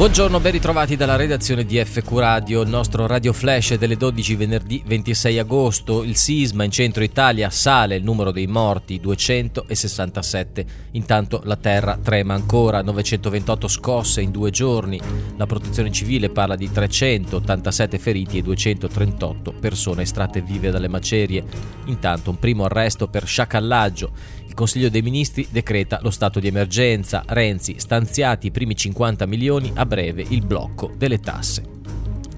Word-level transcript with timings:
Buongiorno, 0.00 0.40
ben 0.40 0.52
ritrovati 0.52 0.96
dalla 0.96 1.16
redazione 1.16 1.66
di 1.66 1.76
FQ 1.76 2.10
Radio, 2.12 2.62
il 2.62 2.70
nostro 2.70 3.06
Radio 3.06 3.34
Flash 3.34 3.74
delle 3.74 3.98
12 3.98 4.34
venerdì 4.34 4.82
26 4.82 5.38
agosto. 5.38 6.02
Il 6.04 6.16
sisma 6.16 6.64
in 6.64 6.70
centro 6.70 7.04
Italia 7.04 7.50
sale 7.50 7.96
il 7.96 8.02
numero 8.02 8.30
dei 8.30 8.46
morti 8.46 8.98
267. 8.98 10.64
Intanto 10.92 11.42
la 11.44 11.56
terra 11.56 11.98
trema 12.02 12.32
ancora, 12.32 12.80
928 12.80 13.68
scosse 13.68 14.22
in 14.22 14.30
due 14.30 14.50
giorni. 14.50 14.98
La 15.36 15.44
protezione 15.44 15.92
civile 15.92 16.30
parla 16.30 16.56
di 16.56 16.72
387 16.72 17.98
feriti 17.98 18.38
e 18.38 18.42
238 18.42 19.52
persone 19.60 20.00
estratte 20.00 20.40
vive 20.40 20.70
dalle 20.70 20.88
macerie. 20.88 21.44
Intanto 21.84 22.30
un 22.30 22.38
primo 22.38 22.64
arresto 22.64 23.06
per 23.08 23.26
sciacallaggio. 23.26 24.38
Il 24.46 24.56
Consiglio 24.56 24.88
dei 24.88 25.02
Ministri 25.02 25.46
decreta 25.48 26.00
lo 26.02 26.10
stato 26.10 26.40
di 26.40 26.48
emergenza. 26.48 27.22
Renzi 27.24 27.76
stanziati 27.78 28.48
i 28.48 28.50
primi 28.50 28.74
50 28.74 29.24
milioni 29.26 29.70
a 29.74 29.86
breve 29.90 30.24
il 30.28 30.46
blocco 30.46 30.92
delle 30.96 31.18
tasse. 31.18 31.78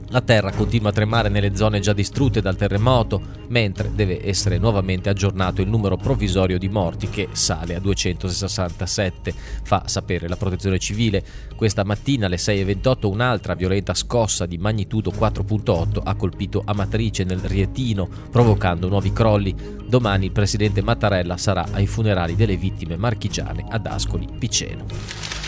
La 0.08 0.22
terra 0.22 0.52
continua 0.52 0.88
a 0.88 0.92
tremare 0.92 1.28
nelle 1.28 1.54
zone 1.54 1.80
già 1.80 1.92
distrutte 1.92 2.40
dal 2.40 2.56
terremoto, 2.56 3.20
mentre 3.48 3.90
deve 3.94 4.26
essere 4.26 4.56
nuovamente 4.56 5.10
aggiornato 5.10 5.60
il 5.60 5.68
numero 5.68 5.96
provvisorio 5.96 6.58
di 6.58 6.68
morti 6.68 7.08
che 7.08 7.28
sale 7.32 7.74
a 7.74 7.80
267, 7.80 9.34
fa 9.62 9.84
sapere 9.86 10.28
la 10.28 10.36
protezione 10.36 10.78
civile. 10.78 11.24
Questa 11.56 11.84
mattina 11.84 12.26
alle 12.26 12.36
6.28 12.36 13.06
un'altra 13.06 13.54
violenta 13.54 13.92
scossa 13.92 14.46
di 14.46 14.56
magnitudo 14.58 15.10
4.8 15.10 16.00
ha 16.02 16.14
colpito 16.14 16.62
Amatrice 16.64 17.24
nel 17.24 17.40
Rietino, 17.40 18.08
provocando 18.30 18.88
nuovi 18.88 19.12
crolli. 19.12 19.54
Domani 19.86 20.26
il 20.26 20.32
presidente 20.32 20.82
Mattarella 20.82 21.36
sarà 21.36 21.66
ai 21.72 21.86
funerali 21.86 22.34
delle 22.34 22.56
vittime 22.56 22.96
marchigiane 22.96 23.64
ad 23.68 23.86
Ascoli 23.86 24.26
Piceno. 24.38 25.41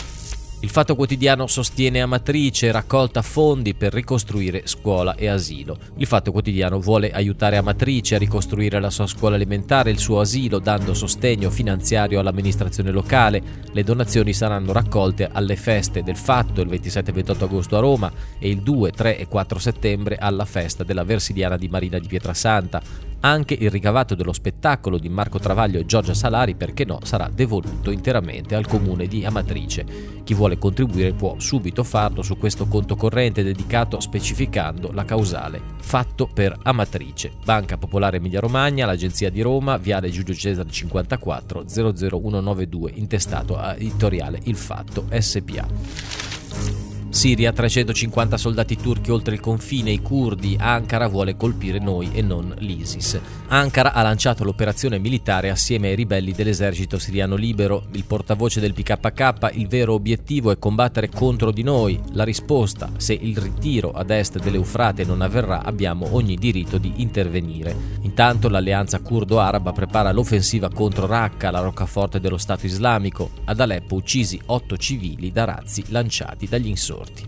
Il 0.65 0.71
Fatto 0.71 0.95
Quotidiano 0.95 1.45
sostiene 1.45 2.01
Amatrice, 2.01 2.71
raccolta 2.71 3.21
fondi 3.21 3.75
per 3.75 3.93
ricostruire 3.93 4.63
scuola 4.65 5.13
e 5.13 5.27
asilo. 5.27 5.77
Il 5.97 6.07
Fatto 6.07 6.31
Quotidiano 6.31 6.79
vuole 6.79 7.11
aiutare 7.11 7.57
Amatrice 7.57 8.15
a 8.15 8.17
ricostruire 8.17 8.79
la 8.79 8.89
sua 8.89 9.05
scuola 9.05 9.35
elementare 9.35 9.91
e 9.91 9.93
il 9.93 9.99
suo 9.99 10.19
asilo 10.19 10.57
dando 10.57 10.95
sostegno 10.95 11.51
finanziario 11.51 12.19
all'amministrazione 12.19 12.89
locale. 12.89 13.43
Le 13.71 13.83
donazioni 13.83 14.33
saranno 14.33 14.71
raccolte 14.71 15.29
alle 15.31 15.55
feste 15.55 16.01
del 16.01 16.17
Fatto 16.17 16.61
il 16.61 16.67
27 16.67 17.11
e 17.11 17.13
28 17.13 17.43
agosto 17.43 17.77
a 17.77 17.81
Roma 17.81 18.11
e 18.39 18.49
il 18.49 18.61
2, 18.63 18.89
3 18.89 19.19
e 19.19 19.27
4 19.27 19.59
settembre 19.59 20.15
alla 20.15 20.45
festa 20.45 20.83
della 20.83 21.03
Versiliana 21.03 21.57
di 21.57 21.67
Marina 21.67 21.99
di 21.99 22.07
Pietrasanta. 22.07 22.81
Anche 23.21 23.55
il 23.59 23.69
ricavato 23.69 24.15
dello 24.15 24.33
spettacolo 24.33 24.97
di 24.97 25.09
Marco 25.09 25.39
Travaglio 25.39 25.79
e 25.79 25.85
Giorgia 25.85 26.13
Salari, 26.13 26.55
perché 26.55 26.85
no, 26.85 26.99
sarà 27.03 27.29
devoluto 27.33 27.91
interamente 27.91 28.55
al 28.55 28.67
comune 28.67 29.07
di 29.07 29.25
Amatrice. 29.25 29.85
Chi 30.23 30.33
vuole 30.33 30.57
contribuire 30.57 31.13
può 31.13 31.39
subito 31.39 31.83
farlo 31.83 32.21
su 32.21 32.37
questo 32.37 32.67
conto 32.67 32.95
corrente 32.95 33.43
dedicato 33.43 33.99
specificando 33.99 34.91
la 34.91 35.05
causale 35.05 35.75
fatto 35.85 36.27
per 36.27 36.57
Amatrice. 36.63 37.33
Banca 37.43 37.77
Popolare 37.77 38.17
Emilia 38.17 38.39
Romagna, 38.39 38.85
l'Agenzia 38.85 39.29
di 39.29 39.41
Roma, 39.41 39.77
Viale 39.77 40.09
Giulio 40.09 40.33
Cesare 40.33 40.69
54 40.69 41.65
00192, 41.67 42.91
intestato 42.95 43.55
a 43.55 43.75
editoriale 43.75 44.39
Il 44.43 44.55
Fatto 44.55 45.05
SPA. 45.17 46.84
Siria, 47.15 47.53
350 47.53 48.35
soldati 48.35 48.75
turchi 48.75 49.09
oltre 49.09 49.35
il 49.35 49.39
confine, 49.39 49.89
i 49.89 50.01
curdi, 50.01 50.57
Ankara 50.59 51.07
vuole 51.07 51.37
colpire 51.37 51.79
noi 51.79 52.09
e 52.11 52.21
non 52.21 52.53
l'ISIS. 52.57 53.17
Ankara 53.47 53.93
ha 53.93 54.01
lanciato 54.01 54.43
l'operazione 54.43 54.99
militare 54.99 55.49
assieme 55.49 55.87
ai 55.87 55.95
ribelli 55.95 56.33
dell'esercito 56.33 56.99
siriano 56.99 57.35
libero. 57.35 57.85
Il 57.93 58.03
portavoce 58.03 58.59
del 58.59 58.73
PKK, 58.73 59.51
il 59.53 59.69
vero 59.69 59.93
obiettivo 59.93 60.51
è 60.51 60.59
combattere 60.59 61.07
contro 61.07 61.51
di 61.51 61.63
noi. 61.63 61.97
La 62.11 62.25
risposta, 62.25 62.91
se 62.97 63.13
il 63.13 63.37
ritiro 63.37 63.91
ad 63.91 64.09
est 64.09 64.37
dell'Eufrate 64.37 65.05
non 65.05 65.21
avverrà, 65.21 65.63
abbiamo 65.63 66.13
ogni 66.15 66.35
diritto 66.35 66.77
di 66.77 66.95
intervenire. 66.97 67.73
Intanto 68.01 68.49
l'alleanza 68.49 68.99
curdo-araba 68.99 69.71
prepara 69.71 70.11
l'offensiva 70.11 70.69
contro 70.69 71.05
Raqqa, 71.05 71.49
la 71.49 71.61
roccaforte 71.61 72.19
dello 72.19 72.37
Stato 72.37 72.65
islamico. 72.65 73.29
Ad 73.45 73.61
Aleppo 73.61 73.95
uccisi 73.95 74.37
otto 74.47 74.75
civili 74.75 75.31
da 75.31 75.45
razzi 75.45 75.81
lanciati 75.87 76.45
dagli 76.49 76.67
insorti 76.67 77.04
morti. 77.05 77.27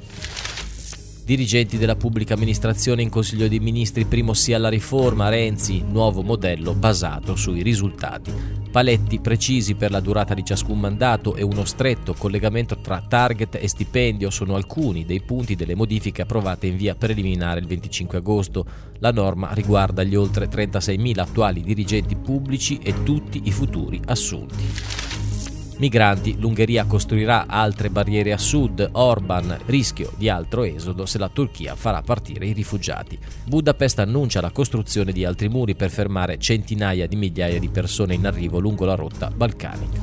Dirigenti 1.24 1.78
della 1.78 1.98
pubblica 1.98 2.36
amministrazione 2.36 3.02
in 3.02 3.10
Consiglio 3.10 3.50
dei 3.50 3.60
Ministri, 3.60 4.06
primo 4.06 4.34
sì 4.34 4.54
alla 4.54 4.70
riforma, 4.70 5.28
Renzi, 5.28 5.84
nuovo 5.86 6.22
modello 6.22 6.74
basato 6.74 7.36
sui 7.36 7.62
risultati. 7.64 8.32
Paletti 8.72 9.20
precisi 9.20 9.76
per 9.76 9.92
la 9.92 10.00
durata 10.00 10.34
di 10.34 10.46
ciascun 10.46 10.80
mandato 10.80 11.36
e 11.36 11.44
uno 11.44 11.66
stretto 11.66 12.14
collegamento 12.14 12.78
tra 12.78 13.04
target 13.06 13.56
e 13.56 13.68
stipendio 13.68 14.30
sono 14.30 14.56
alcuni 14.56 15.06
dei 15.06 15.22
punti 15.22 15.56
delle 15.56 15.76
modifiche 15.76 16.22
approvate 16.22 16.68
in 16.68 16.78
via 16.78 16.96
preliminare 16.96 17.60
il 17.60 17.68
25 17.68 18.20
agosto. 18.20 18.66
La 19.00 19.12
norma 19.12 19.52
riguarda 19.52 20.04
gli 20.04 20.16
oltre 20.16 20.48
36.000 20.48 21.20
attuali 21.20 21.62
dirigenti 21.62 22.16
pubblici 22.16 22.80
e 22.82 23.04
tutti 23.04 23.42
i 23.44 23.52
futuri 23.52 24.00
assunti. 24.06 24.97
Migranti, 25.78 26.40
l'Ungheria 26.40 26.86
costruirà 26.86 27.46
altre 27.48 27.92
barriere 27.92 28.34
a 28.34 28.38
sud, 28.40 28.90
Orban, 28.94 29.60
rischio 29.68 30.12
di 30.18 30.28
altro 30.28 30.64
esodo 30.64 31.06
se 31.06 31.20
la 31.20 31.30
Turchia 31.30 31.76
farà 31.76 32.02
partire 32.02 32.48
i 32.48 32.54
rifugiati. 32.54 33.18
Budapest 33.46 34.00
annuncia 34.00 34.42
la 34.42 34.50
costruzione 34.50 35.12
di 35.12 35.24
altri 35.24 35.50
muri 35.50 35.76
per 35.76 35.92
fermare 35.92 36.40
centinaia 36.40 37.06
di 37.06 37.16
migliaia 37.16 37.60
di 37.60 37.70
persone 37.70 38.16
in 38.16 38.26
arrivo 38.26 38.58
lungo 38.58 38.86
la 38.86 38.96
rotta 38.96 39.30
balcanica. 39.30 40.00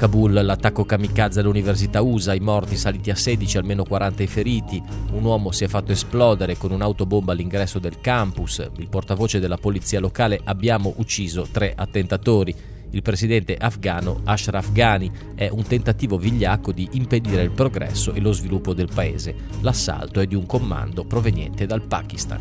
Kabul, 0.00 0.32
l'attacco 0.32 0.86
kamikaze 0.86 1.40
all'università 1.40 2.00
USA, 2.00 2.32
i 2.32 2.40
morti 2.40 2.74
saliti 2.78 3.10
a 3.10 3.14
16, 3.14 3.58
almeno 3.58 3.84
40 3.84 4.22
i 4.22 4.26
feriti, 4.26 4.82
un 5.12 5.22
uomo 5.22 5.50
si 5.50 5.64
è 5.64 5.68
fatto 5.68 5.92
esplodere 5.92 6.56
con 6.56 6.70
un'autobomba 6.70 7.32
all'ingresso 7.32 7.78
del 7.78 8.00
campus, 8.00 8.66
il 8.78 8.88
portavoce 8.88 9.40
della 9.40 9.58
polizia 9.58 10.00
locale 10.00 10.40
abbiamo 10.42 10.94
ucciso 10.96 11.46
tre 11.52 11.74
attentatori, 11.76 12.54
il 12.92 13.02
presidente 13.02 13.56
afghano 13.56 14.20
Ashraf 14.24 14.72
Ghani 14.72 15.10
è 15.34 15.48
un 15.48 15.62
tentativo 15.64 16.18
vigliacco 16.18 16.72
di 16.72 16.88
impedire 16.92 17.42
il 17.42 17.50
progresso 17.50 18.12
e 18.12 18.20
lo 18.20 18.32
sviluppo 18.32 18.74
del 18.74 18.88
paese. 18.92 19.34
L'assalto 19.60 20.20
è 20.20 20.26
di 20.26 20.34
un 20.34 20.46
comando 20.46 21.04
proveniente 21.04 21.66
dal 21.66 21.82
Pakistan. 21.82 22.40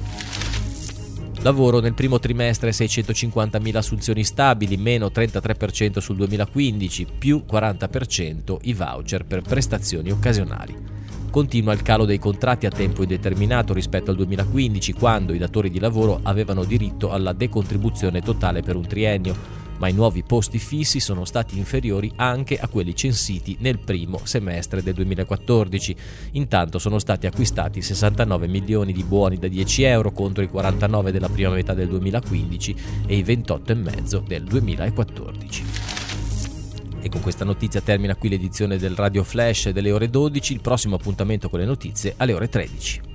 Lavoro 1.41 1.79
nel 1.79 1.93
primo 1.93 2.19
trimestre 2.19 2.71
650.000 2.71 3.75
assunzioni 3.77 4.23
stabili, 4.25 4.75
meno 4.75 5.07
33% 5.07 5.99
sul 5.99 6.17
2015, 6.17 7.07
più 7.17 7.45
40% 7.49 8.57
i 8.63 8.73
voucher 8.73 9.23
per 9.23 9.41
prestazioni 9.41 10.11
occasionali. 10.11 10.75
Continua 11.29 11.73
il 11.73 11.83
calo 11.83 12.05
dei 12.05 12.17
contratti 12.17 12.65
a 12.65 12.71
tempo 12.71 13.03
indeterminato 13.03 13.73
rispetto 13.73 14.09
al 14.09 14.17
2015, 14.17 14.93
quando 14.93 15.33
i 15.33 15.37
datori 15.37 15.69
di 15.69 15.79
lavoro 15.79 16.19
avevano 16.23 16.65
diritto 16.65 17.11
alla 17.11 17.33
decontribuzione 17.33 18.21
totale 18.21 18.61
per 18.61 18.75
un 18.75 18.87
triennio, 18.87 19.58
ma 19.79 19.87
i 19.87 19.93
nuovi 19.93 20.23
posti 20.23 20.59
fissi 20.59 20.99
sono 20.99 21.25
stati 21.25 21.57
inferiori 21.57 22.11
anche 22.15 22.57
a 22.57 22.67
quelli 22.67 22.95
censiti 22.95 23.57
nel 23.59 23.79
primo 23.79 24.19
semestre 24.23 24.83
del 24.83 24.93
2014. 24.93 25.95
Intanto 26.33 26.79
sono 26.79 26.99
stati 26.99 27.25
acquistati 27.25 27.81
69 27.81 28.47
milioni 28.47 28.93
di 28.93 29.03
buoni 29.03 29.37
da 29.37 29.47
10 29.47 29.83
euro 29.83 30.11
contro 30.11 30.43
i 30.43 30.49
49 30.49 31.11
della 31.11 31.29
prima 31.29 31.49
metà 31.49 31.73
del 31.73 31.87
2015 31.87 32.75
e 33.07 33.17
i 33.17 33.23
28,5 33.23 34.27
del 34.27 34.43
2014. 34.43 35.63
E 37.01 37.07
con 37.07 37.21
questa 37.21 37.45
notizia 37.45 37.79
termina 37.79 38.15
qui 38.15 38.27
l'edizione 38.27 38.77
del 38.77 38.93
Radio 38.93 39.23
Flash 39.23 39.69
delle 39.69 39.91
ore 39.91 40.09
12, 40.09 40.51
il 40.51 40.59
prossimo 40.59 40.95
appuntamento 40.95 41.49
con 41.49 41.59
le 41.59 41.65
notizie 41.65 42.13
alle 42.17 42.33
ore 42.33 42.49
13. 42.49 43.08